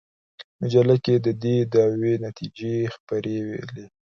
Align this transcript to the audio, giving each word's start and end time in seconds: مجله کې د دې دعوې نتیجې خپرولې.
مجله 0.59 0.95
کې 1.03 1.15
د 1.25 1.27
دې 1.43 1.55
دعوې 1.73 2.13
نتیجې 2.25 2.73
خپرولې. 2.95 3.85